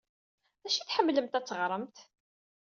[0.61, 1.97] D acu ay tḥemmlemt ad teɣremt?